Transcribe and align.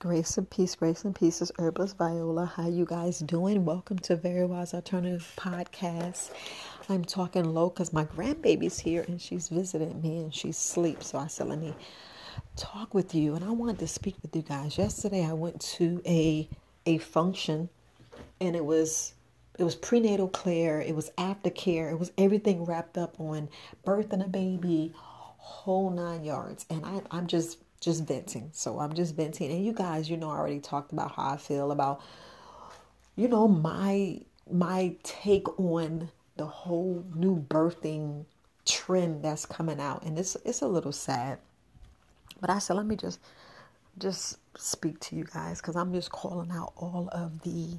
Grace 0.00 0.38
and 0.38 0.48
peace, 0.48 0.76
grace 0.76 1.04
and 1.04 1.14
peace 1.14 1.42
is 1.42 1.52
Herbalist 1.58 1.98
Viola. 1.98 2.46
How 2.46 2.66
you 2.66 2.86
guys 2.86 3.18
doing? 3.18 3.66
Welcome 3.66 3.98
to 3.98 4.16
Very 4.16 4.46
Wise 4.46 4.72
Alternative 4.72 5.30
Podcast. 5.36 6.30
I'm 6.88 7.04
talking 7.04 7.44
low 7.44 7.68
because 7.68 7.92
my 7.92 8.06
grandbaby's 8.06 8.78
here 8.78 9.04
and 9.06 9.20
she's 9.20 9.50
visiting 9.50 10.00
me 10.00 10.20
and 10.20 10.34
she's 10.34 10.56
asleep. 10.56 11.02
So 11.02 11.18
I 11.18 11.26
said, 11.26 11.48
let 11.48 11.58
me 11.58 11.74
talk 12.56 12.94
with 12.94 13.14
you. 13.14 13.34
And 13.34 13.44
I 13.44 13.50
wanted 13.50 13.78
to 13.80 13.86
speak 13.86 14.14
with 14.22 14.34
you 14.34 14.40
guys. 14.40 14.78
Yesterday 14.78 15.22
I 15.22 15.34
went 15.34 15.60
to 15.76 16.00
a 16.06 16.48
a 16.86 16.96
function 16.96 17.68
and 18.40 18.56
it 18.56 18.64
was 18.64 19.12
it 19.58 19.64
was 19.64 19.74
prenatal 19.74 20.28
care, 20.28 20.80
it 20.80 20.96
was 20.96 21.10
aftercare, 21.18 21.92
it 21.92 21.98
was 21.98 22.10
everything 22.16 22.64
wrapped 22.64 22.96
up 22.96 23.20
on 23.20 23.50
birthing 23.84 24.24
a 24.24 24.28
baby, 24.28 24.94
whole 24.96 25.90
nine 25.90 26.24
yards. 26.24 26.64
And 26.70 26.86
I, 26.86 27.02
I'm 27.10 27.26
just 27.26 27.58
just 27.80 28.04
venting. 28.04 28.50
So 28.52 28.78
I'm 28.78 28.92
just 28.92 29.16
venting. 29.16 29.50
And 29.50 29.64
you 29.64 29.72
guys, 29.72 30.08
you 30.10 30.16
know, 30.16 30.30
I 30.30 30.36
already 30.36 30.60
talked 30.60 30.92
about 30.92 31.12
how 31.12 31.30
I 31.30 31.36
feel 31.36 31.72
about, 31.72 32.00
you 33.16 33.28
know, 33.28 33.48
my 33.48 34.20
my 34.50 34.96
take 35.02 35.58
on 35.58 36.10
the 36.36 36.46
whole 36.46 37.04
new 37.14 37.40
birthing 37.48 38.24
trend 38.66 39.24
that's 39.24 39.46
coming 39.46 39.80
out. 39.80 40.04
And 40.04 40.18
it's 40.18 40.36
it's 40.44 40.62
a 40.62 40.68
little 40.68 40.92
sad. 40.92 41.38
But 42.40 42.50
I 42.50 42.58
said, 42.58 42.76
let 42.76 42.86
me 42.86 42.96
just 42.96 43.20
just 43.98 44.38
speak 44.56 45.00
to 45.00 45.16
you 45.16 45.24
guys 45.24 45.60
because 45.60 45.76
I'm 45.76 45.92
just 45.92 46.10
calling 46.10 46.50
out 46.50 46.72
all 46.76 47.08
of 47.12 47.42
the 47.42 47.78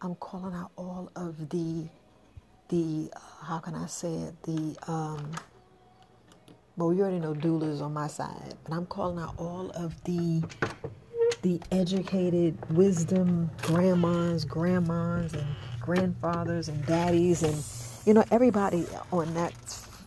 I'm 0.00 0.14
calling 0.16 0.54
out 0.54 0.70
all 0.76 1.10
of 1.16 1.48
the 1.48 1.88
the 2.68 3.10
uh, 3.14 3.44
how 3.44 3.58
can 3.58 3.74
I 3.74 3.86
say 3.86 4.12
it 4.12 4.42
the 4.42 4.76
um 4.90 5.32
well, 6.76 6.92
you 6.92 7.02
already 7.02 7.18
know 7.18 7.32
doulas 7.32 7.80
on 7.80 7.94
my 7.94 8.06
side, 8.06 8.54
but 8.64 8.74
I'm 8.74 8.86
calling 8.86 9.18
out 9.18 9.34
all 9.38 9.70
of 9.70 10.02
the 10.04 10.42
the 11.42 11.60
educated 11.70 12.58
wisdom 12.74 13.50
grandmas, 13.62 14.44
grandmas, 14.44 15.32
and 15.32 15.46
grandfathers 15.80 16.68
and 16.68 16.84
daddies, 16.84 17.42
and 17.42 17.62
you 18.04 18.12
know 18.12 18.24
everybody 18.30 18.86
on 19.10 19.32
that 19.34 19.54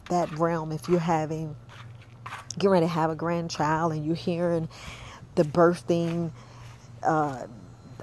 that 0.10 0.32
realm. 0.38 0.72
If 0.72 0.88
you're 0.88 1.00
having 1.00 1.56
getting 2.54 2.70
ready 2.70 2.86
to 2.86 2.92
have 2.92 3.10
a 3.10 3.16
grandchild 3.16 3.94
and 3.94 4.06
you're 4.06 4.16
hearing 4.16 4.70
the 5.36 5.44
birthing, 5.44 6.32
uh, 7.02 7.48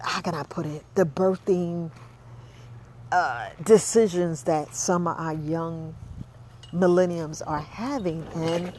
how 0.02 0.20
can 0.22 0.34
I 0.34 0.42
put 0.42 0.66
it? 0.66 0.84
The 0.96 1.04
birthing 1.04 1.92
uh, 3.12 3.50
decisions 3.62 4.42
that 4.44 4.74
some 4.74 5.06
of 5.06 5.18
our 5.18 5.34
young 5.34 5.94
millenniums 6.76 7.42
are 7.42 7.60
having. 7.60 8.26
And, 8.34 8.72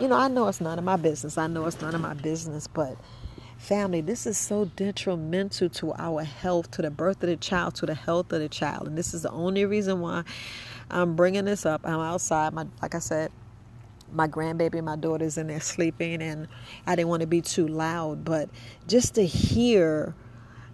you 0.00 0.08
know, 0.08 0.16
I 0.16 0.28
know 0.28 0.48
it's 0.48 0.60
none 0.60 0.78
of 0.78 0.84
my 0.84 0.96
business. 0.96 1.38
I 1.38 1.46
know 1.46 1.66
it's 1.66 1.80
none 1.80 1.94
of 1.94 2.00
my 2.00 2.14
business, 2.14 2.66
but 2.66 2.96
family, 3.56 4.00
this 4.00 4.26
is 4.26 4.36
so 4.36 4.66
detrimental 4.76 5.68
to 5.68 5.92
our 5.94 6.24
health, 6.24 6.70
to 6.72 6.82
the 6.82 6.90
birth 6.90 7.22
of 7.22 7.28
the 7.28 7.36
child, 7.36 7.74
to 7.76 7.86
the 7.86 7.94
health 7.94 8.32
of 8.32 8.40
the 8.40 8.48
child. 8.48 8.86
And 8.86 8.98
this 8.98 9.14
is 9.14 9.22
the 9.22 9.30
only 9.30 9.64
reason 9.64 10.00
why 10.00 10.24
I'm 10.90 11.16
bringing 11.16 11.44
this 11.44 11.66
up. 11.66 11.82
I'm 11.84 12.00
outside. 12.00 12.52
My, 12.52 12.66
like 12.82 12.94
I 12.94 13.00
said, 13.00 13.30
my 14.10 14.26
grandbaby 14.26 14.76
and 14.76 14.86
my 14.86 14.96
daughter's 14.96 15.36
in 15.36 15.48
there 15.48 15.60
sleeping, 15.60 16.22
and 16.22 16.48
I 16.86 16.96
didn't 16.96 17.08
want 17.08 17.20
to 17.20 17.26
be 17.26 17.42
too 17.42 17.68
loud, 17.68 18.24
but 18.24 18.48
just 18.86 19.14
to 19.16 19.26
hear 19.26 20.14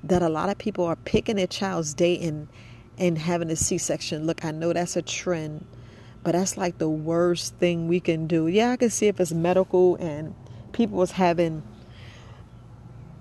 that 0.05 0.23
a 0.23 0.29
lot 0.29 0.51
of 0.51 0.59
people 0.59 0.85
are 0.85 0.97
picking 0.97 1.37
their 1.37 1.47
child's 1.47 1.95
date 1.95 2.21
and 2.21 2.49
and 2.97 3.19
having 3.19 3.51
a 3.51 3.57
C-section. 3.57 4.25
Look, 4.25 4.45
I 4.45 4.53
know 4.53 4.73
that's 4.73 4.95
a 4.95 5.03
trend 5.03 5.67
but 6.25 6.33
that's 6.33 6.57
like 6.57 6.79
the 6.79 6.89
worst 6.89 7.55
thing 7.57 7.87
we 7.87 8.01
can 8.01 8.27
do. 8.27 8.49
Yeah, 8.49 8.73
I 8.73 8.77
can 8.77 8.91
see 8.91 9.07
if 9.07 9.21
it's 9.21 9.33
medical 9.33 9.97
and 9.97 10.35
people 10.73 10.99
was 10.99 11.13
having 11.13 11.63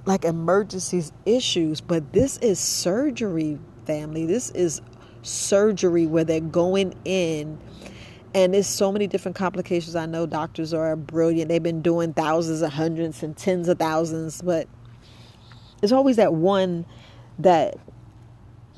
like 0.06 0.26
emergencies 0.26 1.12
issues, 1.26 1.82
but 1.82 2.14
this 2.14 2.38
is 2.40 2.60
surgery, 2.60 3.60
family. 3.86 4.26
This 4.26 4.50
is 4.52 4.82
surgery 5.22 6.08
where 6.08 6.24
they're 6.24 6.40
going 6.40 6.96
in 7.06 7.60
and 8.34 8.54
there's 8.54 8.68
so 8.68 8.92
many 8.92 9.06
different 9.06 9.36
complications. 9.36 9.96
I 9.96 10.06
know 10.06 10.26
doctors 10.26 10.74
are 10.74 10.96
brilliant. 10.96 11.50
They've 11.50 11.62
been 11.62 11.82
doing 11.82 12.14
thousands 12.14 12.62
and 12.62 12.74
hundreds 12.74 13.22
and 13.22 13.38
tens 13.38 13.68
of 13.68 13.78
thousands, 13.78 14.42
but 14.42 14.68
there's 15.80 15.92
always 15.92 16.16
that 16.16 16.34
one 16.34 16.86
that 17.40 17.78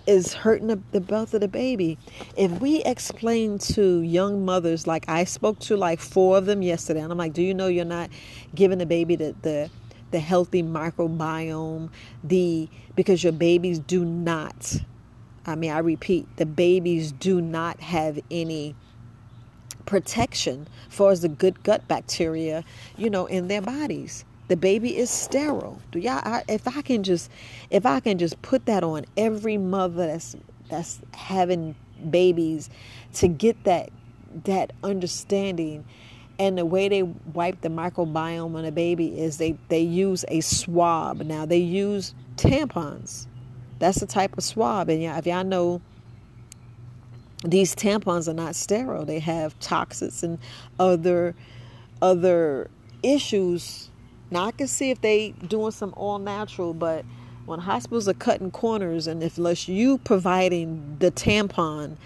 is 0.08 0.34
hurting 0.34 0.68
the, 0.68 0.80
the 0.92 1.02
birth 1.02 1.34
of 1.34 1.42
the 1.42 1.48
baby. 1.48 1.98
If 2.38 2.52
we 2.62 2.84
explain 2.84 3.58
to 3.60 4.02
young 4.02 4.46
mothers, 4.46 4.88
like 4.88 5.08
I 5.10 5.24
spoke 5.24 5.60
to 5.60 5.78
like 5.78 6.00
four 6.00 6.38
of 6.38 6.46
them 6.46 6.62
yesterday, 6.62 7.02
and 7.02 7.12
I'm 7.12 7.18
like, 7.18 7.34
do 7.34 7.42
you 7.42 7.54
know 7.54 7.68
you're 7.68 7.86
not 7.86 8.10
giving 8.54 8.78
the 8.78 8.86
baby 8.86 9.16
the, 9.16 9.36
the 9.42 9.70
the 10.12 10.20
healthy 10.20 10.64
microbiome, 10.64 11.90
the 12.24 12.70
because 12.96 13.24
your 13.24 13.34
babies 13.34 13.80
do 13.80 14.06
not. 14.06 14.78
I 15.46 15.56
mean, 15.56 15.72
I 15.72 15.80
repeat, 15.80 16.26
the 16.38 16.46
babies 16.46 17.12
do 17.12 17.42
not 17.42 17.80
have 17.82 18.20
any 18.32 18.76
protection 19.86 20.68
for 20.90 21.12
as 21.12 21.22
the 21.22 21.30
good 21.30 21.62
gut 21.64 21.88
bacteria, 21.88 22.64
you 22.98 23.10
know, 23.10 23.26
in 23.26 23.48
their 23.48 23.62
bodies 23.62 24.26
the 24.48 24.56
baby 24.56 24.96
is 24.98 25.10
sterile. 25.10 25.82
Do 25.92 26.00
y'all? 26.00 26.22
I, 26.24 26.44
if 26.48 26.68
I 26.68 26.82
can 26.82 27.04
just, 27.04 27.32
if 27.70 27.86
I 27.86 28.00
can 28.00 28.18
just 28.18 28.42
put 28.42 28.66
that 28.68 28.84
on 28.84 29.06
every 29.18 29.58
mother 29.58 30.08
that's 30.08 30.36
that's 30.70 31.00
having 31.14 31.76
babies, 32.10 32.70
to 33.14 33.28
get 33.28 33.64
that 33.64 33.90
that 34.44 34.72
understanding, 34.84 35.86
and 36.38 36.58
the 36.58 36.66
way 36.66 36.90
they 36.90 37.04
wipe 37.04 37.62
the 37.62 37.70
microbiome 37.70 38.56
on 38.56 38.66
a 38.66 38.72
baby 38.72 39.20
is 39.20 39.38
they 39.38 39.58
they 39.70 39.82
use 39.82 40.24
a 40.28 40.42
swab. 40.42 41.22
Now 41.22 41.46
they 41.46 41.58
use 41.58 42.14
tampons. 42.36 43.28
That's 43.80 44.00
the 44.00 44.08
type 44.08 44.38
of 44.38 44.44
swab, 44.44 44.90
and 44.90 45.02
yeah, 45.02 45.18
if 45.18 45.26
y'all 45.26 45.44
know. 45.44 45.82
These 47.44 47.76
tampons 47.76 48.28
are 48.28 48.34
not 48.34 48.56
sterile. 48.56 49.06
They 49.06 49.20
have 49.20 49.60
toxins 49.60 50.24
and 50.24 50.40
other 50.80 51.36
other 52.02 52.72
issues 53.04 53.92
now 54.32 54.46
I 54.46 54.52
can 54.52 54.68
see 54.68 54.92
if 54.92 55.02
they 55.02 55.32
doing 55.32 55.72
some 55.72 55.94
all 55.96 56.20
natural, 56.20 56.74
but 56.74 57.06
when 57.46 57.60
hospitals 57.60 58.08
are 58.08 58.14
cutting 58.14 58.52
corners 58.52 59.08
and 59.08 59.22
if 59.22 59.38
unless 59.38 59.68
you 59.68 60.00
providing 60.00 60.98
the 61.00 61.12
tampon 61.12 61.98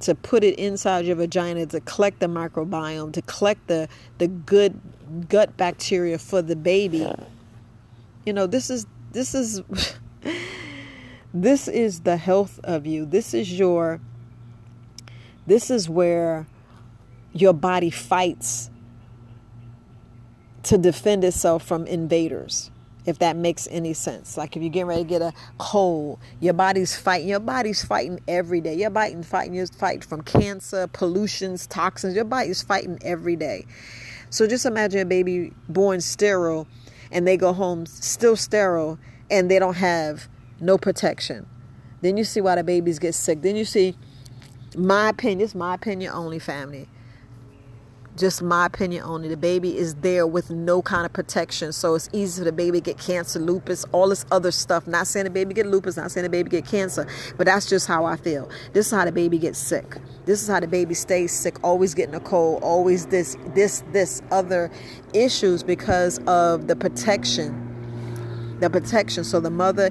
to 0.00 0.14
put 0.14 0.44
it 0.44 0.58
inside 0.58 1.04
your 1.04 1.16
vagina 1.16 1.66
to 1.66 1.80
collect 1.80 2.20
the 2.20 2.26
microbiome, 2.26 3.12
to 3.12 3.22
collect 3.22 3.66
the 3.66 3.88
the 4.18 4.28
good 4.28 4.80
gut 5.28 5.56
bacteria 5.56 6.18
for 6.18 6.42
the 6.42 6.56
baby. 6.56 7.10
You 8.24 8.32
know, 8.32 8.46
this 8.46 8.70
is 8.70 8.86
this 9.12 9.34
is 9.34 9.62
this 11.34 11.68
is 11.68 12.00
the 12.00 12.16
health 12.16 12.60
of 12.62 12.86
you. 12.86 13.04
This 13.04 13.34
is 13.34 13.58
your 13.58 14.00
this 15.46 15.70
is 15.70 15.88
where 15.88 16.46
your 17.32 17.52
body 17.52 17.90
fights 17.90 18.70
to 20.64 20.78
defend 20.78 21.24
itself 21.24 21.64
from 21.64 21.86
invaders 21.86 22.70
if 23.06 23.18
that 23.18 23.36
makes 23.36 23.68
any 23.70 23.92
sense. 23.92 24.36
Like 24.36 24.56
if 24.56 24.62
you're 24.62 24.70
getting 24.70 24.86
ready 24.86 25.02
to 25.02 25.08
get 25.08 25.22
a 25.22 25.32
cold, 25.58 26.18
your 26.40 26.54
body's 26.54 26.96
fighting. 26.96 27.28
Your 27.28 27.40
body's 27.40 27.84
fighting 27.84 28.20
every 28.26 28.60
day. 28.60 28.74
Your 28.74 28.90
body's 28.90 29.26
fighting. 29.26 29.54
You're 29.54 29.66
fighting 29.66 30.02
from 30.02 30.22
cancer, 30.22 30.86
pollutions, 30.86 31.66
toxins. 31.66 32.14
Your 32.14 32.24
body's 32.24 32.62
fighting 32.62 32.98
every 33.02 33.36
day. 33.36 33.66
So 34.30 34.46
just 34.46 34.66
imagine 34.66 35.00
a 35.00 35.04
baby 35.04 35.52
born 35.68 36.00
sterile, 36.00 36.66
and 37.12 37.26
they 37.26 37.36
go 37.36 37.52
home 37.52 37.86
still 37.86 38.36
sterile, 38.36 38.98
and 39.30 39.50
they 39.50 39.58
don't 39.58 39.76
have 39.76 40.28
no 40.60 40.78
protection. 40.78 41.46
Then 42.00 42.16
you 42.16 42.24
see 42.24 42.40
why 42.40 42.56
the 42.56 42.64
babies 42.64 42.98
get 42.98 43.14
sick. 43.14 43.42
Then 43.42 43.54
you 43.54 43.64
see, 43.64 43.96
my 44.76 45.10
opinion. 45.10 45.42
It's 45.42 45.54
my 45.54 45.74
opinion 45.74 46.12
only, 46.12 46.38
family 46.38 46.88
just 48.16 48.42
my 48.42 48.66
opinion 48.66 49.02
only. 49.04 49.28
The 49.28 49.36
baby 49.36 49.76
is 49.76 49.94
there 49.96 50.26
with 50.26 50.50
no 50.50 50.82
kind 50.82 51.04
of 51.06 51.12
protection 51.12 51.72
so 51.72 51.94
it's 51.94 52.08
easy 52.12 52.40
for 52.40 52.44
the 52.44 52.52
baby 52.52 52.80
get 52.80 52.98
cancer 52.98 53.38
lupus 53.38 53.84
all 53.92 54.08
this 54.08 54.24
other 54.30 54.50
stuff. 54.50 54.86
Not 54.86 55.06
saying 55.06 55.24
the 55.24 55.30
baby 55.30 55.54
get 55.54 55.66
lupus 55.66 55.96
not 55.96 56.10
saying 56.10 56.24
the 56.24 56.30
baby 56.30 56.50
get 56.50 56.66
cancer 56.66 57.06
but 57.36 57.46
that's 57.46 57.68
just 57.68 57.86
how 57.86 58.04
i 58.04 58.16
feel. 58.16 58.48
This 58.72 58.86
is 58.86 58.92
how 58.92 59.04
the 59.04 59.12
baby 59.12 59.38
gets 59.38 59.58
sick. 59.58 59.96
This 60.26 60.42
is 60.42 60.48
how 60.48 60.60
the 60.60 60.68
baby 60.68 60.94
stays 60.94 61.32
sick 61.32 61.62
always 61.64 61.94
getting 61.94 62.14
a 62.14 62.20
cold 62.20 62.62
always 62.62 63.06
this 63.06 63.36
this 63.54 63.82
this 63.92 64.22
other 64.30 64.70
issues 65.12 65.62
because 65.62 66.18
of 66.26 66.66
the 66.66 66.76
protection 66.76 67.60
the 68.60 68.70
protection. 68.70 69.24
So 69.24 69.40
the 69.40 69.50
mother 69.50 69.90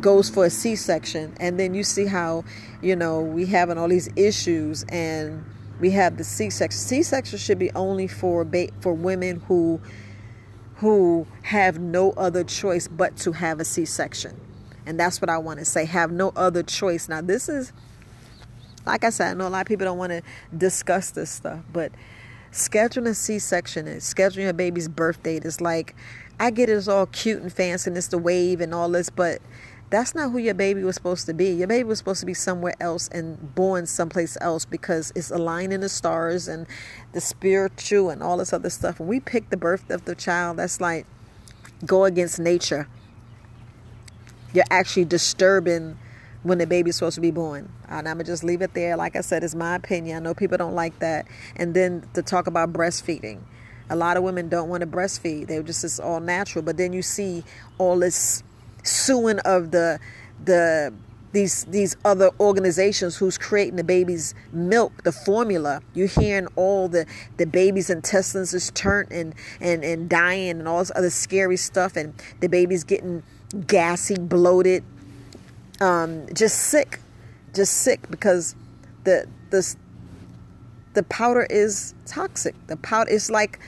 goes 0.00 0.30
for 0.30 0.46
a 0.46 0.50
c-section 0.50 1.32
and 1.38 1.60
then 1.60 1.74
you 1.74 1.84
see 1.84 2.06
how 2.06 2.42
you 2.82 2.96
know 2.96 3.20
we 3.20 3.46
having 3.46 3.78
all 3.78 3.88
these 3.88 4.08
issues 4.16 4.82
and 4.84 5.44
we 5.80 5.90
have 5.92 6.16
the 6.16 6.24
C-section. 6.24 6.78
C-section 6.78 7.38
should 7.38 7.58
be 7.58 7.70
only 7.72 8.06
for 8.06 8.44
ba- 8.44 8.68
for 8.80 8.92
women 8.92 9.40
who 9.48 9.80
who 10.76 11.26
have 11.42 11.78
no 11.78 12.12
other 12.12 12.42
choice 12.42 12.88
but 12.88 13.16
to 13.18 13.32
have 13.32 13.60
a 13.60 13.64
C-section. 13.64 14.40
And 14.86 14.98
that's 14.98 15.20
what 15.20 15.28
I 15.28 15.36
want 15.36 15.58
to 15.58 15.64
say. 15.64 15.84
Have 15.84 16.10
no 16.10 16.32
other 16.36 16.62
choice. 16.62 17.08
Now 17.08 17.20
this 17.20 17.48
is 17.48 17.72
like 18.86 19.04
I 19.04 19.10
said, 19.10 19.30
I 19.30 19.34
know 19.34 19.46
a 19.46 19.50
lot 19.50 19.60
of 19.62 19.66
people 19.66 19.84
don't 19.84 19.98
want 19.98 20.12
to 20.12 20.22
discuss 20.56 21.10
this 21.10 21.30
stuff, 21.30 21.60
but 21.72 21.92
scheduling 22.52 23.08
a 23.08 23.14
C-section 23.14 23.86
and 23.86 24.00
scheduling 24.00 24.44
your 24.44 24.52
baby's 24.52 24.88
birth 24.88 25.22
date 25.22 25.44
is 25.44 25.60
like, 25.60 25.94
I 26.38 26.50
get 26.50 26.70
it's 26.70 26.88
all 26.88 27.06
cute 27.06 27.42
and 27.42 27.52
fancy 27.52 27.90
and 27.90 27.96
it's 27.98 28.08
the 28.08 28.18
wave 28.18 28.60
and 28.60 28.74
all 28.74 28.88
this, 28.88 29.10
but 29.10 29.40
that's 29.90 30.14
not 30.14 30.30
who 30.30 30.38
your 30.38 30.54
baby 30.54 30.84
was 30.84 30.94
supposed 30.94 31.26
to 31.26 31.34
be. 31.34 31.50
Your 31.50 31.66
baby 31.66 31.84
was 31.84 31.98
supposed 31.98 32.20
to 32.20 32.26
be 32.26 32.34
somewhere 32.34 32.74
else 32.80 33.08
and 33.08 33.54
born 33.56 33.86
someplace 33.86 34.38
else 34.40 34.64
because 34.64 35.12
it's 35.16 35.32
aligning 35.32 35.80
the 35.80 35.88
stars 35.88 36.46
and 36.46 36.66
the 37.12 37.20
spiritual 37.20 38.08
and 38.08 38.22
all 38.22 38.36
this 38.36 38.52
other 38.52 38.70
stuff. 38.70 39.00
When 39.00 39.08
we 39.08 39.18
pick 39.18 39.50
the 39.50 39.56
birth 39.56 39.90
of 39.90 40.04
the 40.04 40.14
child, 40.14 40.58
that's 40.58 40.80
like 40.80 41.06
go 41.84 42.04
against 42.04 42.38
nature. 42.38 42.86
You're 44.54 44.64
actually 44.70 45.06
disturbing 45.06 45.98
when 46.44 46.58
the 46.58 46.66
baby's 46.66 46.96
supposed 46.96 47.16
to 47.16 47.20
be 47.20 47.32
born. 47.32 47.70
And 47.88 48.08
I'm 48.08 48.16
gonna 48.16 48.24
just 48.24 48.44
leave 48.44 48.62
it 48.62 48.74
there. 48.74 48.96
Like 48.96 49.16
I 49.16 49.20
said, 49.22 49.42
it's 49.42 49.56
my 49.56 49.74
opinion. 49.74 50.16
I 50.16 50.20
know 50.20 50.34
people 50.34 50.56
don't 50.56 50.74
like 50.74 51.00
that. 51.00 51.26
And 51.56 51.74
then 51.74 52.08
to 52.14 52.22
talk 52.22 52.46
about 52.46 52.72
breastfeeding. 52.72 53.40
A 53.90 53.96
lot 53.96 54.16
of 54.16 54.22
women 54.22 54.48
don't 54.48 54.68
want 54.68 54.82
to 54.82 54.86
breastfeed. 54.86 55.48
They 55.48 55.60
just 55.64 55.82
it's 55.82 55.98
all 55.98 56.20
natural. 56.20 56.62
But 56.62 56.76
then 56.76 56.92
you 56.92 57.02
see 57.02 57.42
all 57.76 57.98
this 57.98 58.44
suing 58.82 59.38
of 59.40 59.70
the 59.70 59.98
the 60.44 60.92
these 61.32 61.64
these 61.64 61.96
other 62.04 62.30
organizations 62.40 63.16
who's 63.16 63.38
creating 63.38 63.76
the 63.76 63.84
baby's 63.84 64.34
milk, 64.52 65.04
the 65.04 65.12
formula. 65.12 65.80
You're 65.94 66.08
hearing 66.08 66.48
all 66.56 66.88
the 66.88 67.06
the 67.36 67.46
baby's 67.46 67.90
intestines 67.90 68.52
is 68.54 68.70
turned 68.72 69.12
and 69.12 69.34
and 69.60 69.84
and 69.84 70.08
dying 70.08 70.50
and 70.50 70.66
all 70.66 70.80
this 70.80 70.92
other 70.94 71.10
scary 71.10 71.56
stuff, 71.56 71.96
and 71.96 72.14
the 72.40 72.48
baby's 72.48 72.84
getting 72.84 73.22
gassy, 73.66 74.18
bloated, 74.18 74.84
um, 75.80 76.26
just 76.34 76.58
sick, 76.58 77.00
just 77.54 77.74
sick 77.74 78.10
because 78.10 78.54
the 79.04 79.26
the 79.50 79.76
the 80.94 81.02
powder 81.04 81.46
is 81.48 81.94
toxic. 82.06 82.54
The 82.66 82.76
powder 82.76 83.10
is 83.10 83.30
like 83.30 83.60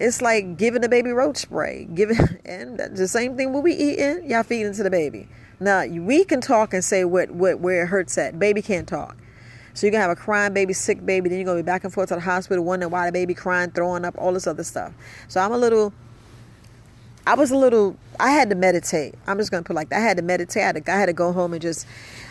it's 0.00 0.22
like 0.22 0.56
giving 0.56 0.80
the 0.80 0.88
baby 0.88 1.10
roach 1.10 1.36
spray. 1.36 1.86
Giving 1.94 2.18
and 2.44 2.78
the 2.78 3.06
same 3.06 3.36
thing 3.36 3.52
what 3.52 3.64
be 3.64 3.74
eating, 3.74 4.28
y'all 4.28 4.42
feeding 4.42 4.72
to 4.74 4.82
the 4.82 4.90
baby. 4.90 5.28
Now 5.60 5.84
we 5.86 6.24
can 6.24 6.40
talk 6.40 6.72
and 6.72 6.82
say 6.82 7.04
what, 7.04 7.30
what 7.30 7.60
where 7.60 7.84
it 7.84 7.88
hurts 7.88 8.16
at. 8.16 8.38
Baby 8.38 8.62
can't 8.62 8.88
talk. 8.88 9.16
So 9.74 9.86
you're 9.86 9.92
gonna 9.92 10.02
have 10.02 10.10
a 10.10 10.16
crying 10.16 10.52
baby, 10.52 10.72
sick 10.72 11.04
baby, 11.04 11.28
then 11.28 11.38
you're 11.38 11.44
gonna 11.44 11.58
be 11.58 11.66
back 11.66 11.84
and 11.84 11.92
forth 11.92 12.08
to 12.08 12.16
the 12.16 12.20
hospital, 12.20 12.64
wondering 12.64 12.90
why 12.90 13.06
the 13.06 13.12
baby 13.12 13.34
crying, 13.34 13.70
throwing 13.70 14.04
up, 14.04 14.14
all 14.18 14.32
this 14.32 14.46
other 14.46 14.64
stuff. 14.64 14.92
So 15.28 15.40
I'm 15.40 15.52
a 15.52 15.58
little 15.58 15.92
I 17.30 17.34
was 17.34 17.52
a 17.52 17.56
little 17.56 17.96
I 18.18 18.32
had 18.32 18.50
to 18.50 18.56
meditate. 18.56 19.14
I'm 19.28 19.38
just 19.38 19.52
gonna 19.52 19.62
put 19.62 19.76
like 19.76 19.90
that. 19.90 19.98
I 19.98 20.00
had 20.00 20.16
to 20.16 20.22
meditate. 20.24 20.64
I 20.64 20.66
had 20.66 20.84
to, 20.84 20.92
I 20.92 20.96
had 20.96 21.06
to 21.06 21.12
go 21.12 21.32
home 21.32 21.52
and 21.52 21.62
just 21.62 21.86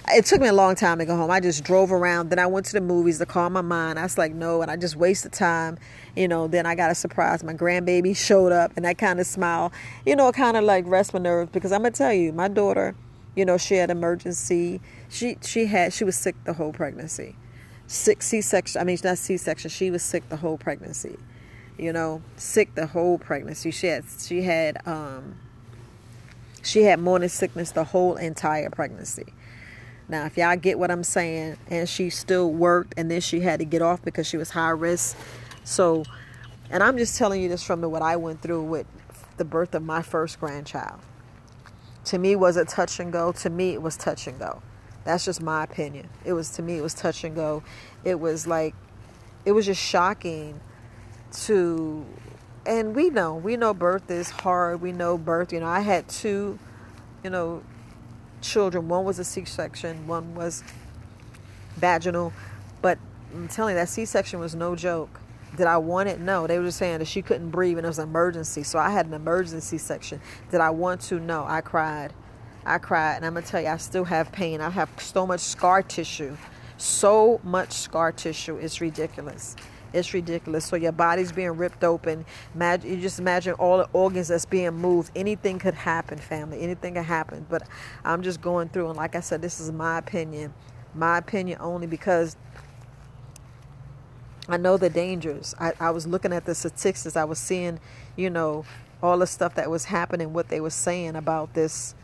it 0.09 0.25
took 0.25 0.41
me 0.41 0.49
a 0.49 0.53
long 0.53 0.75
time 0.75 0.99
to 0.99 1.05
go 1.05 1.15
home. 1.15 1.31
I 1.31 1.39
just 1.39 1.63
drove 1.63 1.93
around. 1.93 2.31
Then 2.31 2.37
I 2.37 2.47
went 2.47 2.65
to 2.65 2.73
the 2.73 2.81
movies 2.81 3.17
to 3.19 3.25
calm 3.25 3.53
my 3.53 3.61
mind. 3.61 3.97
I 3.97 4.03
was 4.03 4.17
like, 4.17 4.33
no, 4.33 4.61
and 4.61 4.69
I 4.69 4.75
just 4.75 4.97
wasted 4.97 5.31
time. 5.31 5.77
You 6.17 6.27
know, 6.27 6.49
then 6.49 6.65
I 6.65 6.75
got 6.75 6.91
a 6.91 6.95
surprise. 6.95 7.45
My 7.45 7.53
grandbaby 7.53 8.13
showed 8.13 8.51
up 8.51 8.73
and 8.75 8.83
that 8.83 8.97
kind 8.97 9.21
of 9.21 9.25
smile, 9.25 9.71
you 10.05 10.17
know, 10.17 10.33
kind 10.33 10.57
of 10.57 10.65
like 10.65 10.83
rest 10.85 11.13
my 11.13 11.21
nerves 11.21 11.49
because 11.49 11.71
I'm 11.71 11.83
gonna 11.83 11.91
tell 11.91 12.11
you, 12.11 12.33
my 12.33 12.49
daughter, 12.49 12.93
you 13.37 13.45
know, 13.45 13.57
she 13.57 13.75
had 13.75 13.89
emergency. 13.89 14.81
She 15.07 15.37
she 15.41 15.67
had 15.67 15.93
she 15.93 16.03
was 16.03 16.17
sick 16.17 16.35
the 16.43 16.51
whole 16.51 16.73
pregnancy. 16.73 17.37
Sick 17.87 18.21
C 18.21 18.41
section. 18.41 18.81
I 18.81 18.83
mean, 18.83 18.97
not 19.01 19.17
C 19.17 19.37
section. 19.37 19.69
She 19.69 19.91
was 19.91 20.03
sick 20.03 20.27
the 20.27 20.35
whole 20.35 20.57
pregnancy. 20.57 21.15
You 21.79 21.93
know, 21.93 22.21
sick 22.35 22.75
the 22.75 22.87
whole 22.87 23.17
pregnancy. 23.17 23.71
She 23.71 23.87
had 23.87 24.03
she 24.19 24.41
had 24.41 24.85
um 24.85 25.37
she 26.61 26.83
had 26.83 26.99
morning 26.99 27.29
sickness 27.29 27.71
the 27.71 27.85
whole 27.85 28.15
entire 28.15 28.69
pregnancy. 28.69 29.33
Now, 30.09 30.25
if 30.25 30.37
y'all 30.37 30.55
get 30.55 30.79
what 30.79 30.89
I'm 30.89 31.03
saying, 31.03 31.57
and 31.69 31.87
she 31.87 32.09
still 32.09 32.51
worked, 32.51 32.95
and 32.97 33.11
then 33.11 33.21
she 33.21 33.41
had 33.41 33.59
to 33.59 33.65
get 33.65 33.81
off 33.81 34.01
because 34.01 34.25
she 34.27 34.37
was 34.37 34.49
high 34.49 34.71
risk. 34.71 35.15
So, 35.63 36.03
and 36.71 36.81
I'm 36.81 36.97
just 36.97 37.17
telling 37.17 37.41
you 37.41 37.47
this 37.47 37.63
from 37.63 37.81
the, 37.81 37.87
what 37.87 38.01
I 38.01 38.15
went 38.15 38.41
through 38.41 38.63
with 38.63 38.87
the 39.37 39.45
birth 39.45 39.75
of 39.75 39.83
my 39.83 40.01
first 40.01 40.39
grandchild. 40.39 40.99
To 42.05 42.17
me, 42.17 42.35
was 42.35 42.57
it 42.57 42.67
touch 42.67 42.99
and 42.99 43.13
go? 43.13 43.31
To 43.33 43.49
me, 43.51 43.73
it 43.73 43.83
was 43.83 43.95
touch 43.95 44.25
and 44.25 44.39
go. 44.39 44.63
That's 45.05 45.25
just 45.25 45.41
my 45.41 45.63
opinion. 45.63 46.09
It 46.25 46.33
was 46.33 46.49
to 46.51 46.63
me, 46.63 46.77
it 46.77 46.81
was 46.81 46.95
touch 46.95 47.23
and 47.23 47.35
go. 47.35 47.63
It 48.03 48.19
was 48.19 48.47
like, 48.47 48.73
it 49.45 49.51
was 49.51 49.67
just 49.67 49.81
shocking 49.81 50.59
to, 51.31 52.05
and 52.65 52.95
we 52.95 53.09
know, 53.09 53.35
we 53.35 53.57
know 53.57 53.73
birth 53.73 54.09
is 54.09 54.29
hard. 54.29 54.81
We 54.81 54.91
know 54.91 55.17
birth. 55.17 55.53
You 55.53 55.59
know, 55.59 55.67
I 55.67 55.81
had 55.81 56.07
two, 56.07 56.59
you 57.23 57.29
know, 57.29 57.63
children. 58.41 58.87
One 58.87 59.05
was 59.05 59.19
a 59.19 59.23
C-section, 59.23 60.07
one 60.07 60.35
was 60.35 60.63
vaginal. 61.75 62.33
But 62.81 62.97
I'm 63.33 63.47
telling 63.47 63.75
you, 63.75 63.79
that 63.79 63.89
C-section 63.89 64.39
was 64.39 64.55
no 64.55 64.75
joke. 64.75 65.19
Did 65.55 65.67
I 65.67 65.77
want 65.77 66.09
it? 66.09 66.19
No. 66.19 66.47
They 66.47 66.59
were 66.59 66.65
just 66.65 66.77
saying 66.77 66.99
that 66.99 67.07
she 67.07 67.21
couldn't 67.21 67.49
breathe 67.49 67.77
and 67.77 67.85
it 67.85 67.89
was 67.89 67.99
an 67.99 68.07
emergency. 68.07 68.63
So 68.63 68.77
I 68.79 68.91
had 68.91 69.07
an 69.07 69.13
emergency 69.13 69.77
section. 69.77 70.21
Did 70.51 70.61
I 70.61 70.69
want 70.69 71.01
to? 71.01 71.19
No. 71.19 71.43
I 71.47 71.61
cried. 71.61 72.13
I 72.65 72.77
cried. 72.77 73.15
And 73.17 73.25
I'm 73.25 73.33
going 73.33 73.43
to 73.43 73.49
tell 73.49 73.61
you, 73.61 73.67
I 73.67 73.77
still 73.77 74.05
have 74.05 74.31
pain. 74.31 74.61
I 74.61 74.69
have 74.69 74.89
so 74.99 75.25
much 75.25 75.39
scar 75.41 75.81
tissue. 75.81 76.37
So 76.77 77.41
much 77.43 77.73
scar 77.73 78.11
tissue. 78.11 78.57
It's 78.57 78.79
ridiculous. 78.79 79.55
It's 79.93 80.13
ridiculous. 80.13 80.65
So 80.65 80.75
your 80.75 80.91
body's 80.91 81.31
being 81.31 81.51
ripped 81.51 81.83
open. 81.83 82.25
Imagine, 82.55 82.89
you 82.91 82.97
just 83.01 83.19
imagine 83.19 83.53
all 83.53 83.77
the 83.77 83.89
organs 83.93 84.27
that's 84.27 84.45
being 84.45 84.73
moved. 84.73 85.11
Anything 85.15 85.59
could 85.59 85.73
happen, 85.73 86.17
family. 86.17 86.61
Anything 86.61 86.95
could 86.95 87.05
happen. 87.05 87.45
But 87.49 87.63
I'm 88.03 88.21
just 88.21 88.41
going 88.41 88.69
through, 88.69 88.89
and 88.89 88.97
like 88.97 89.15
I 89.15 89.19
said, 89.19 89.41
this 89.41 89.59
is 89.59 89.71
my 89.71 89.97
opinion. 89.97 90.53
My 90.93 91.17
opinion 91.17 91.59
only 91.61 91.87
because 91.87 92.35
I 94.47 94.57
know 94.57 94.77
the 94.77 94.89
dangers. 94.89 95.53
I, 95.59 95.73
I 95.79 95.91
was 95.91 96.07
looking 96.07 96.33
at 96.33 96.45
the 96.45 96.55
statistics. 96.55 97.15
I 97.15 97.23
was 97.23 97.37
seeing, 97.37 97.79
you 98.15 98.29
know, 98.29 98.65
all 99.01 99.19
the 99.19 99.27
stuff 99.27 99.55
that 99.55 99.69
was 99.69 99.85
happening, 99.85 100.33
what 100.33 100.49
they 100.49 100.59
were 100.59 100.69
saying 100.69 101.15
about 101.15 101.53
this 101.53 101.95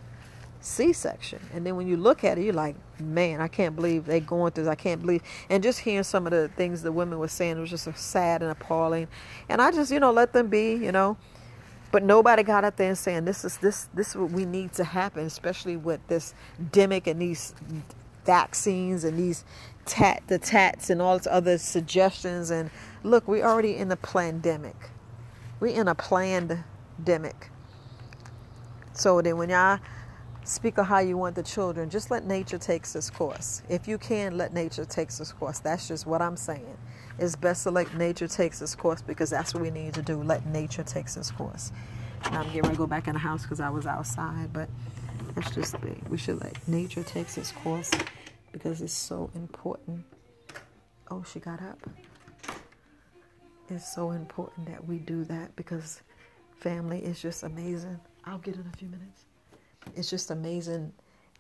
C-section. 0.66 1.40
And 1.54 1.66
then 1.66 1.76
when 1.76 1.88
you 1.88 1.98
look 1.98 2.24
at 2.24 2.38
it, 2.38 2.44
you're 2.44 2.54
like, 2.54 2.76
man, 3.00 3.42
I 3.42 3.48
can't 3.48 3.76
believe 3.76 4.06
they're 4.06 4.20
going 4.20 4.52
through 4.52 4.66
this. 4.66 4.72
I 4.72 4.76
can't 4.76 5.02
believe. 5.02 5.22
And 5.50 5.62
just 5.62 5.80
hearing 5.80 6.04
some 6.04 6.26
of 6.26 6.32
the 6.32 6.50
things 6.50 6.82
the 6.82 6.92
women 6.92 7.20
were 7.20 7.28
saying 7.28 7.60
was 7.60 7.70
just 7.70 7.86
so 7.86 7.94
sad 7.94 8.42
and 8.42 8.52
appalling. 8.52 9.08
And 9.50 9.62
I 9.62 9.72
just, 9.72 9.92
you 9.92 10.00
know, 10.00 10.12
let 10.12 10.34
them 10.34 10.48
be, 10.48 10.74
you 10.74 10.92
know. 10.92 11.18
But 11.92 12.04
nobody 12.04 12.44
got 12.44 12.66
up 12.66 12.76
there 12.76 12.90
and 12.90 12.98
saying 12.98 13.24
this 13.24 13.46
is 13.46 13.58
this 13.58 13.88
this 13.94 14.10
is 14.10 14.16
what 14.18 14.32
we 14.32 14.44
need 14.44 14.74
to 14.74 14.84
happen, 14.84 15.26
especially 15.26 15.78
with 15.78 16.06
this 16.08 16.34
demic 16.60 17.08
and 17.08 17.22
these 17.22 17.54
vaccines 18.26 19.06
and 19.06 19.18
these 19.18 19.46
tat 19.86 20.24
the 20.28 20.38
tats 20.38 20.90
and 20.90 21.02
all 21.02 21.18
this 21.18 21.28
other 21.28 21.58
suggestions. 21.58 22.50
And 22.50 22.70
look, 23.04 23.28
we're 23.28 23.46
already 23.46 23.78
in 23.78 23.90
a 23.92 23.96
pandemic. 23.96 24.90
We're 25.62 25.80
in 25.80 25.88
a 25.88 25.96
planned 25.96 26.64
demic. 27.02 27.50
So 28.92 29.22
then 29.22 29.38
when 29.38 29.50
y'all 29.50 29.80
speak 30.46 30.78
of 30.78 30.86
how 30.86 31.00
you 31.00 31.18
want 31.18 31.36
the 31.36 31.44
children. 31.44 31.90
Just 31.90 32.12
let 32.12 32.26
nature 32.26 32.60
take 32.60 32.84
its 32.84 33.10
course. 33.10 33.64
If 33.68 33.88
you 33.88 33.98
can, 33.98 34.38
let 34.38 34.54
nature 34.54 34.86
take 34.86 35.08
its 35.08 35.32
course. 35.32 35.60
That's 35.60 35.88
just 35.88 36.06
what 36.06 36.22
I'm 36.22 36.38
saying. 36.38 36.78
It's 37.18 37.36
best 37.36 37.64
to 37.64 37.72
let 37.72 37.94
nature 37.96 38.28
take 38.28 38.54
its 38.54 38.76
course 38.76 39.02
because 39.02 39.32
that's 39.32 39.54
what 39.54 39.64
we 39.64 39.72
need 39.72 39.96
to 39.96 40.04
do. 40.04 40.22
Let 40.22 40.46
nature 40.46 40.84
take 40.84 41.08
its 41.08 41.32
course. 41.32 41.72
And 42.26 42.36
I'm 42.36 42.46
getting 42.46 42.62
ready 42.62 42.76
to 42.76 42.78
go 42.78 42.88
back 42.88 43.08
in 43.08 43.14
the 43.14 43.20
house 43.20 43.42
because 43.42 43.60
I 43.60 43.70
was 43.70 43.88
outside, 43.88 44.54
but 44.54 44.70
that's 45.34 45.52
just 45.52 45.82
the. 45.82 45.96
We 46.10 46.18
should 46.18 46.42
let 46.42 46.68
nature 46.68 47.04
take 47.04 47.36
its 47.36 47.52
course 47.52 47.92
because 48.52 48.82
it's 48.82 48.94
so 48.94 49.32
important. 49.34 50.06
Oh, 51.10 51.24
she 51.24 51.40
got 51.40 51.62
up. 51.62 51.80
It's 53.68 53.94
so 53.96 54.12
important 54.12 54.68
that 54.68 54.88
we 54.88 55.00
do 55.00 55.24
that 55.26 55.56
because 55.56 56.04
family 56.60 57.00
is 57.00 57.20
just 57.20 57.42
amazing. 57.42 58.00
I'll 58.26 58.38
get 58.38 58.56
in 58.56 58.70
a 58.72 58.78
few 58.78 58.90
minutes 58.90 59.26
it's 59.96 60.10
just 60.10 60.32
amazing 60.32 60.94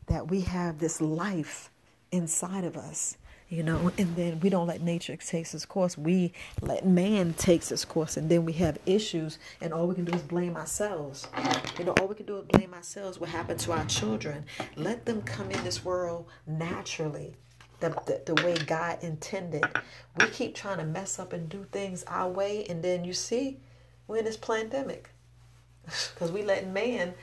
that 0.08 0.30
we 0.30 0.42
have 0.42 0.80
this 0.80 1.02
life 1.02 1.72
inside 2.12 2.64
of 2.64 2.78
us 2.78 3.18
you 3.50 3.62
know 3.62 3.92
and 3.98 4.16
then 4.16 4.40
we 4.40 4.50
don't 4.50 4.68
let 4.68 4.82
nature 4.82 5.16
take 5.16 5.54
its 5.54 5.66
course. 5.66 5.98
We 5.98 6.34
let 6.62 6.86
man 6.86 7.34
takes 7.34 7.72
its 7.72 7.86
course 7.86 8.18
and 8.18 8.30
then 8.30 8.44
we 8.44 8.54
have 8.54 8.80
issues 8.86 9.38
and 9.62 9.72
all 9.72 9.88
we 9.88 9.96
can 9.96 10.06
do 10.06 10.14
is 10.14 10.24
blame 10.24 10.58
ourselves. 10.58 11.28
You 11.78 11.86
know 11.86 11.94
all 12.00 12.08
we 12.08 12.16
can 12.16 12.26
do 12.26 12.38
is 12.38 12.46
blame 12.46 12.74
ourselves 12.74 13.20
what 13.20 13.30
happened 13.30 13.60
to 13.62 13.72
our 13.72 13.86
children. 13.86 14.46
Let 14.76 15.06
them 15.06 15.22
come 15.22 15.52
in 15.52 15.64
this 15.64 15.86
world 15.86 16.28
naturally 16.48 17.36
the, 17.82 17.90
the, 18.06 18.34
the 18.34 18.44
way 18.44 18.56
god 18.66 19.04
intended. 19.04 19.64
We 20.20 20.28
keep 20.28 20.56
trying 20.56 20.80
to 20.80 20.86
mess 20.86 21.20
up 21.20 21.32
and 21.32 21.48
do 21.48 21.66
things 21.72 22.04
our 22.08 22.30
way 22.30 22.66
and 22.68 22.84
then 22.84 23.06
you 23.06 23.14
see 23.14 23.60
we're 24.08 24.18
in 24.18 24.26
this 24.26 24.38
pandemic. 24.38 25.10
Because 26.16 26.32
we 26.32 26.42
let 26.42 26.68
man 26.68 27.14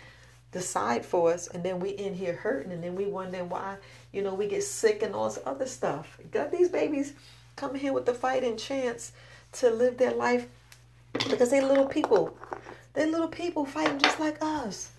decide 0.53 1.05
for 1.05 1.33
us 1.33 1.49
and 1.49 1.65
then 1.65 1.81
we 1.81 1.91
in 1.91 2.15
here 2.15 2.35
hurting 2.35 2.73
and 2.73 2.85
then 2.85 2.95
we 2.95 3.07
wondering 3.07 3.49
why 3.49 3.77
you 4.13 4.23
know 4.23 4.35
we 4.35 4.47
get 4.47 4.63
sick 4.63 5.03
and 5.03 5.15
all 5.15 5.29
this 5.29 5.39
other 5.45 5.67
stuff. 5.67 6.19
Got 6.31 6.53
these 6.53 6.69
babies 6.69 7.15
come 7.57 7.75
here 7.75 7.93
with 7.93 8.07
the 8.07 8.15
fighting 8.15 8.57
chance 8.57 9.13
to 9.53 9.71
live 9.71 9.99
their 9.99 10.13
life 10.13 10.49
because 11.13 11.51
they 11.51 11.61
little 11.61 11.87
people. 11.87 12.37
They 12.95 13.07
little 13.07 13.29
people 13.29 13.65
fighting 13.65 13.99
just 13.99 14.21
like 14.21 14.39
us. 14.43 14.91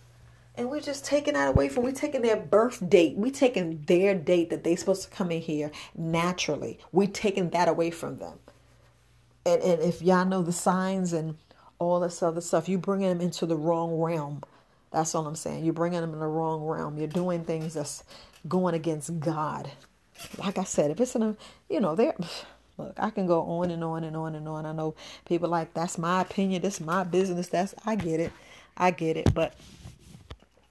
And 0.56 0.70
we're 0.70 0.82
just 0.82 1.04
taking 1.04 1.34
that 1.34 1.50
away 1.50 1.68
from 1.68 1.84
we 1.84 1.92
taking 1.92 2.22
their 2.22 2.38
birth 2.38 2.88
date. 2.88 3.18
We 3.18 3.32
taking 3.32 3.84
their 3.88 4.14
date 4.14 4.52
that 4.52 4.64
they 4.64 4.76
supposed 4.76 5.04
to 5.04 5.10
come 5.10 5.32
in 5.32 5.42
here 5.42 5.72
naturally. 5.96 6.80
We 6.92 7.08
taking 7.08 7.50
that 7.52 7.68
away 7.68 7.90
from 7.90 8.18
them. 8.18 8.38
And, 9.46 9.62
and 9.62 9.82
if 9.82 10.02
y'all 10.02 10.26
know 10.26 10.44
the 10.44 10.52
signs 10.52 11.12
and 11.12 11.38
all 11.80 12.00
this 12.00 12.22
other 12.22 12.42
stuff, 12.42 12.70
you 12.70 12.78
bringing 12.78 13.10
them 13.10 13.22
into 13.22 13.48
the 13.48 13.58
wrong 13.58 14.00
realm. 14.00 14.44
That's 14.94 15.16
all 15.16 15.26
I'm 15.26 15.36
saying. 15.36 15.66
You're 15.66 15.74
bringing 15.74 16.02
them 16.02 16.14
in 16.14 16.20
the 16.20 16.28
wrong 16.28 16.64
realm. 16.64 16.98
You're 16.98 17.08
doing 17.08 17.44
things 17.44 17.74
that's 17.74 18.04
going 18.48 18.76
against 18.76 19.20
God. 19.20 19.72
Like 20.38 20.60
I 20.60 20.64
said, 20.64 20.92
if 20.92 21.02
it's 21.02 21.16
in 21.16 21.24
a, 21.24 21.36
you 21.68 21.82
know, 21.82 21.96
there, 21.96 22.14
look, 22.78 22.94
I 22.98 23.10
can 23.10 23.26
go 23.26 23.42
on 23.42 23.72
and 23.72 23.84
on 23.84 24.04
and 24.04 24.16
on 24.16 24.36
and 24.36 24.48
on. 24.48 24.68
I 24.68 24.72
know 24.72 24.96
people 25.26 25.50
like, 25.50 25.74
that's 25.74 25.98
my 25.98 26.22
opinion. 26.22 26.62
That's 26.62 26.80
my 26.80 27.04
business. 27.04 27.48
That's, 27.48 27.74
I 27.86 27.96
get 27.96 28.20
it. 28.20 28.32
I 28.78 28.92
get 28.92 29.18
it. 29.18 29.34
But 29.34 29.56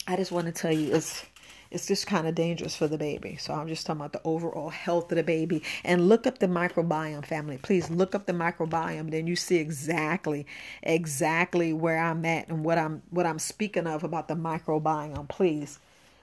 I 0.06 0.16
just 0.16 0.30
want 0.30 0.46
to 0.46 0.52
tell 0.52 0.72
you, 0.72 0.94
it's, 0.94 1.24
it's 1.72 1.86
just 1.86 2.06
kind 2.06 2.28
of 2.28 2.34
dangerous 2.34 2.76
for 2.76 2.86
the 2.86 2.98
baby. 2.98 3.36
So 3.40 3.54
I'm 3.54 3.66
just 3.66 3.86
talking 3.86 4.00
about 4.00 4.12
the 4.12 4.20
overall 4.24 4.68
health 4.68 5.10
of 5.10 5.16
the 5.16 5.22
baby. 5.22 5.62
And 5.84 6.08
look 6.08 6.26
up 6.26 6.38
the 6.38 6.46
microbiome 6.46 7.24
family. 7.24 7.58
Please 7.58 7.88
look 7.90 8.14
up 8.14 8.26
the 8.26 8.34
microbiome. 8.34 9.10
Then 9.10 9.26
you 9.26 9.36
see 9.36 9.56
exactly, 9.56 10.46
exactly 10.82 11.72
where 11.72 11.98
I'm 11.98 12.24
at 12.26 12.48
and 12.48 12.62
what 12.62 12.76
I'm 12.76 13.02
what 13.08 13.26
I'm 13.26 13.38
speaking 13.38 13.86
of 13.86 14.04
about 14.04 14.28
the 14.28 14.34
microbiome. 14.34 15.28
Please 15.28 15.78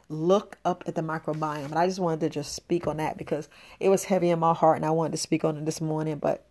look 0.08 0.58
up 0.64 0.84
at 0.86 0.94
the 0.94 1.02
microbiome. 1.02 1.66
And 1.66 1.76
I 1.76 1.88
just 1.88 2.00
wanted 2.00 2.20
to 2.22 2.30
just 2.30 2.54
speak 2.54 2.86
on 2.86 2.98
that 2.98 3.18
because 3.18 3.50
it 3.80 3.90
was 3.90 4.04
heavy 4.04 4.30
in 4.30 4.40
my 4.40 4.54
heart 4.54 4.78
and 4.78 4.86
I 4.86 4.92
wanted 4.92 5.14
to 5.14 5.18
speak 5.18 5.44
on 5.44 5.58
it 5.58 5.66
this 5.66 5.82
morning. 5.82 6.20
But 6.20 6.46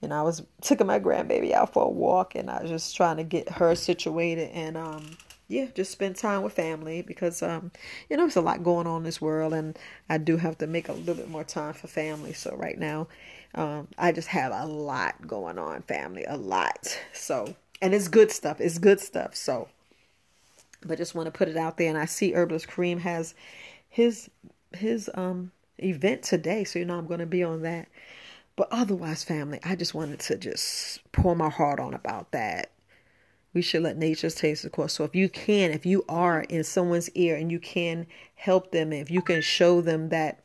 you 0.00 0.08
know, 0.08 0.14
I 0.14 0.22
was 0.22 0.42
taking 0.60 0.86
my 0.86 1.00
grandbaby 1.00 1.52
out 1.52 1.72
for 1.72 1.84
a 1.84 1.88
walk 1.88 2.36
and 2.36 2.48
I 2.48 2.62
was 2.62 2.70
just 2.70 2.94
trying 2.94 3.16
to 3.16 3.24
get 3.24 3.48
her 3.48 3.74
situated 3.74 4.50
and 4.52 4.76
um 4.76 5.16
yeah, 5.48 5.66
just 5.74 5.92
spend 5.92 6.16
time 6.16 6.42
with 6.42 6.54
family 6.54 7.02
because 7.02 7.42
um, 7.42 7.70
you 8.10 8.16
know, 8.16 8.24
there's 8.24 8.36
a 8.36 8.40
lot 8.40 8.64
going 8.64 8.86
on 8.86 8.98
in 8.98 9.02
this 9.04 9.20
world 9.20 9.52
and 9.52 9.78
I 10.08 10.18
do 10.18 10.36
have 10.36 10.58
to 10.58 10.66
make 10.66 10.88
a 10.88 10.92
little 10.92 11.14
bit 11.14 11.30
more 11.30 11.44
time 11.44 11.74
for 11.74 11.86
family. 11.86 12.32
So 12.32 12.54
right 12.56 12.78
now, 12.78 13.06
um, 13.54 13.88
I 13.96 14.12
just 14.12 14.28
have 14.28 14.52
a 14.52 14.66
lot 14.66 15.26
going 15.26 15.58
on, 15.58 15.82
family, 15.82 16.24
a 16.24 16.36
lot. 16.36 16.98
So 17.12 17.54
and 17.80 17.94
it's 17.94 18.08
good 18.08 18.32
stuff. 18.32 18.60
It's 18.60 18.78
good 18.78 19.00
stuff. 19.00 19.36
So 19.36 19.68
but 20.84 20.98
just 20.98 21.14
want 21.14 21.26
to 21.26 21.32
put 21.32 21.48
it 21.48 21.56
out 21.56 21.76
there 21.76 21.88
and 21.88 21.98
I 21.98 22.04
see 22.06 22.32
Herbalist 22.32 22.68
Kareem 22.68 23.00
has 23.00 23.34
his 23.88 24.28
his 24.72 25.08
um 25.14 25.52
event 25.78 26.22
today. 26.22 26.64
So 26.64 26.80
you 26.80 26.84
know 26.84 26.98
I'm 26.98 27.06
gonna 27.06 27.26
be 27.26 27.44
on 27.44 27.62
that. 27.62 27.86
But 28.56 28.68
otherwise, 28.70 29.22
family, 29.22 29.60
I 29.62 29.76
just 29.76 29.94
wanted 29.94 30.18
to 30.20 30.38
just 30.38 31.00
pour 31.12 31.36
my 31.36 31.50
heart 31.50 31.78
on 31.78 31.92
about 31.92 32.32
that 32.32 32.70
we 33.56 33.62
should 33.62 33.82
let 33.82 33.96
nature's 33.96 34.34
taste 34.34 34.64
the 34.64 34.68
course. 34.68 34.92
So 34.92 35.04
if 35.04 35.14
you 35.14 35.30
can, 35.30 35.70
if 35.70 35.86
you 35.86 36.04
are 36.10 36.42
in 36.42 36.62
someone's 36.62 37.08
ear 37.12 37.36
and 37.36 37.50
you 37.50 37.58
can 37.58 38.06
help 38.34 38.70
them, 38.70 38.92
if 38.92 39.10
you 39.10 39.22
can 39.22 39.40
show 39.40 39.80
them 39.80 40.10
that 40.10 40.42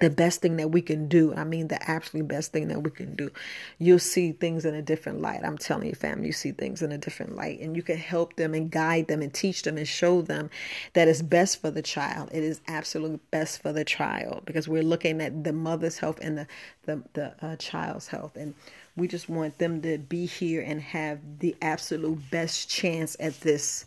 the 0.00 0.10
best 0.10 0.42
thing 0.42 0.56
that 0.56 0.72
we 0.72 0.82
can 0.82 1.06
do, 1.06 1.32
I 1.32 1.44
mean 1.44 1.68
the 1.68 1.88
absolute 1.88 2.26
best 2.26 2.52
thing 2.52 2.66
that 2.68 2.82
we 2.82 2.90
can 2.90 3.14
do, 3.14 3.30
you'll 3.78 4.00
see 4.00 4.32
things 4.32 4.64
in 4.64 4.74
a 4.74 4.82
different 4.82 5.22
light. 5.22 5.44
I'm 5.44 5.56
telling 5.56 5.86
you, 5.86 5.94
family, 5.94 6.26
you 6.26 6.32
see 6.32 6.50
things 6.50 6.82
in 6.82 6.90
a 6.90 6.98
different 6.98 7.36
light. 7.36 7.60
And 7.60 7.76
you 7.76 7.84
can 7.84 7.96
help 7.96 8.34
them 8.34 8.52
and 8.52 8.68
guide 8.68 9.06
them 9.06 9.22
and 9.22 9.32
teach 9.32 9.62
them 9.62 9.78
and 9.78 9.86
show 9.86 10.20
them 10.20 10.50
that 10.94 11.06
it's 11.06 11.22
best 11.22 11.60
for 11.60 11.70
the 11.70 11.82
child. 11.82 12.30
It 12.32 12.42
is 12.42 12.60
absolutely 12.66 13.20
best 13.30 13.62
for 13.62 13.72
the 13.72 13.84
child 13.84 14.42
because 14.44 14.66
we're 14.66 14.82
looking 14.82 15.20
at 15.20 15.44
the 15.44 15.52
mother's 15.52 15.98
health 15.98 16.18
and 16.20 16.38
the, 16.38 16.46
the, 16.82 17.02
the 17.12 17.46
uh, 17.46 17.56
child's 17.56 18.08
health. 18.08 18.34
And 18.34 18.54
we 18.98 19.08
just 19.08 19.28
want 19.28 19.58
them 19.58 19.82
to 19.82 19.98
be 19.98 20.26
here 20.26 20.62
and 20.62 20.80
have 20.80 21.20
the 21.38 21.56
absolute 21.62 22.30
best 22.30 22.68
chance 22.68 23.16
at 23.20 23.40
this 23.40 23.86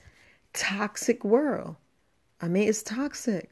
toxic 0.54 1.24
world. 1.24 1.76
I 2.42 2.48
mean, 2.48 2.68
it's 2.68 2.84
toxic. 2.84 3.50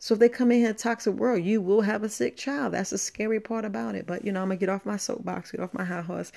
So 0.00 0.14
if 0.14 0.20
they 0.20 0.28
come 0.28 0.52
in 0.52 0.60
here 0.60 0.72
toxic 0.72 1.14
world, 1.14 1.42
you 1.42 1.60
will 1.60 1.80
have 1.82 2.02
a 2.04 2.08
sick 2.08 2.36
child. 2.36 2.72
That's 2.72 2.90
the 2.90 2.98
scary 2.98 3.40
part 3.40 3.64
about 3.64 3.94
it. 3.94 4.06
But 4.06 4.24
you 4.24 4.32
know, 4.32 4.42
I'm 4.42 4.48
gonna 4.48 4.56
get 4.56 4.68
off 4.68 4.86
my 4.86 4.96
soapbox, 4.96 5.50
get 5.50 5.60
off 5.60 5.74
my 5.74 5.84
high 5.84 6.02
horse. 6.02 6.30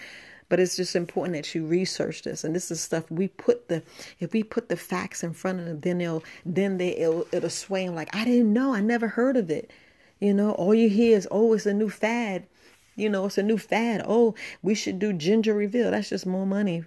But 0.49 0.59
it's 0.59 0.75
just 0.75 0.95
important 0.95 1.35
that 1.35 1.55
you 1.55 1.65
research 1.65 2.23
this, 2.23 2.43
and 2.43 2.53
this 2.53 2.71
is 2.71 2.81
stuff 2.81 3.09
we 3.09 3.29
put 3.29 3.69
the 3.69 3.83
if 4.19 4.33
we 4.33 4.43
put 4.43 4.67
the 4.67 4.75
facts 4.75 5.23
in 5.23 5.33
front 5.33 5.59
of 5.59 5.65
them, 5.65 5.79
then 5.79 5.97
they'll 5.99 6.23
then 6.45 6.77
they 6.77 6.97
it'll, 6.97 7.25
it'll 7.31 7.49
sway 7.49 7.85
them 7.85 7.95
like 7.95 8.13
I 8.15 8.25
didn't 8.25 8.51
know, 8.51 8.73
I 8.73 8.81
never 8.81 9.07
heard 9.07 9.37
of 9.37 9.49
it. 9.49 9.71
You 10.19 10.33
know, 10.33 10.51
all 10.51 10.73
you 10.73 10.89
hear 10.89 11.15
is 11.15 11.27
oh, 11.31 11.53
it's 11.53 11.65
a 11.65 11.73
new 11.73 11.89
fad. 11.89 12.47
You 12.95 13.10
know, 13.10 13.25
it's 13.25 13.38
a 13.38 13.43
new 13.43 13.57
fad. 13.57 14.03
Oh, 14.05 14.36
we 14.62 14.75
should 14.75 15.00
do 15.00 15.13
ginger 15.13 15.53
reveal. 15.53 15.91
That's 15.91 16.10
just 16.10 16.25
more 16.25 16.45
money. 16.45 16.83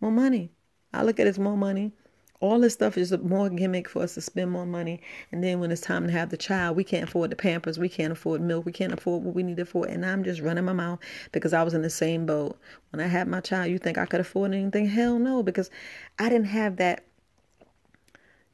More 0.00 0.10
money. 0.10 0.50
I 0.92 1.02
look 1.02 1.20
at 1.20 1.26
it 1.26 1.30
as 1.30 1.38
more 1.38 1.56
money. 1.56 1.92
All 2.40 2.58
this 2.58 2.72
stuff 2.72 2.98
is 2.98 3.16
more 3.18 3.48
gimmick 3.48 3.88
for 3.88 4.02
us 4.02 4.14
to 4.14 4.20
spend 4.20 4.50
more 4.50 4.66
money. 4.66 5.00
And 5.30 5.44
then 5.44 5.60
when 5.60 5.70
it's 5.70 5.80
time 5.80 6.06
to 6.06 6.12
have 6.12 6.30
the 6.30 6.36
child, 6.36 6.76
we 6.76 6.82
can't 6.82 7.08
afford 7.08 7.30
the 7.30 7.36
pampers. 7.36 7.78
We 7.78 7.88
can't 7.88 8.12
afford 8.12 8.40
milk. 8.40 8.66
We 8.66 8.72
can't 8.72 8.92
afford 8.92 9.22
what 9.22 9.34
we 9.34 9.44
need 9.44 9.58
to 9.58 9.62
afford. 9.62 9.90
And 9.90 10.04
I'm 10.04 10.24
just 10.24 10.40
running 10.40 10.64
my 10.64 10.72
mouth 10.72 10.98
because 11.30 11.52
I 11.52 11.62
was 11.62 11.72
in 11.72 11.82
the 11.82 11.90
same 11.90 12.26
boat. 12.26 12.58
When 12.90 12.98
I 12.98 13.06
had 13.06 13.28
my 13.28 13.40
child, 13.40 13.70
you 13.70 13.78
think 13.78 13.96
I 13.96 14.06
could 14.06 14.20
afford 14.20 14.52
anything? 14.52 14.86
Hell 14.86 15.20
no, 15.20 15.42
because 15.44 15.70
I 16.18 16.28
didn't 16.28 16.46
have 16.46 16.76
that. 16.76 17.04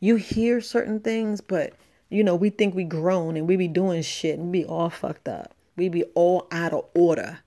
You 0.00 0.16
hear 0.16 0.60
certain 0.60 1.00
things, 1.00 1.40
but 1.40 1.72
you 2.10 2.22
know, 2.22 2.34
we 2.34 2.50
think 2.50 2.74
we 2.74 2.84
grown 2.84 3.36
and 3.36 3.48
we 3.48 3.56
be 3.56 3.68
doing 3.68 4.02
shit 4.02 4.38
and 4.38 4.50
we 4.50 4.60
be 4.60 4.64
all 4.66 4.90
fucked 4.90 5.28
up. 5.28 5.54
We 5.78 5.88
be 5.88 6.04
all 6.14 6.46
out 6.50 6.74
of 6.74 6.84
order. 6.94 7.38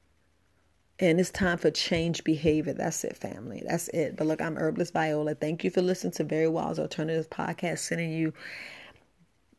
And 0.99 1.19
it's 1.19 1.31
time 1.31 1.57
for 1.57 1.69
change 1.69 2.23
behavior. 2.23 2.73
That's 2.73 3.03
it, 3.03 3.17
family. 3.17 3.63
That's 3.67 3.87
it. 3.89 4.15
But 4.15 4.27
look, 4.27 4.41
I'm 4.41 4.55
Herbalist 4.55 4.93
Viola. 4.93 5.35
Thank 5.35 5.63
you 5.63 5.69
for 5.69 5.81
listening 5.81 6.13
to 6.13 6.23
Very 6.23 6.47
Wise 6.47 6.79
Alternative 6.79 7.29
podcast, 7.29 7.79
sending 7.79 8.11
you 8.11 8.33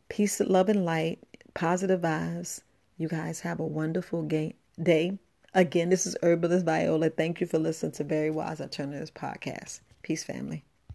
peace, 0.08 0.40
love, 0.40 0.68
and 0.68 0.84
light, 0.84 1.18
positive 1.54 2.00
vibes. 2.00 2.62
You 2.96 3.08
guys 3.08 3.40
have 3.40 3.60
a 3.60 3.66
wonderful 3.66 4.22
day. 4.22 5.18
Again, 5.54 5.90
this 5.90 6.06
is 6.06 6.16
Herbalist 6.22 6.64
Viola. 6.64 7.10
Thank 7.10 7.40
you 7.40 7.46
for 7.46 7.58
listening 7.58 7.92
to 7.92 8.04
Very 8.04 8.30
Wise 8.30 8.60
Alternatives 8.60 9.10
podcast. 9.10 9.80
Peace, 10.02 10.24
family. 10.24 10.64